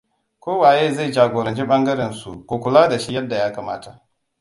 Ko 0.43 0.51
waye 0.61 0.85
zai 0.95 1.05
jagoranci 1.15 1.63
ɓangaren 1.69 2.11
su, 2.19 2.31
ku 2.47 2.55
kula 2.63 2.81
da 2.89 2.97
shi 3.03 3.13
yadda 3.15 3.35
ya 3.41 3.49
kamata. 3.55 3.91